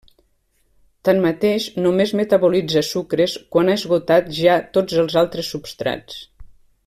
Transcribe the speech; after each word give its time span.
Tanmateix 1.09 1.67
només 1.83 2.13
metabolitza 2.21 2.83
sucres 2.89 3.37
quan 3.55 3.69
ha 3.73 3.77
esgotat 3.81 4.33
ja 4.39 4.57
tots 4.79 4.99
els 5.05 5.19
altres 5.25 5.55
substrats. 5.57 6.19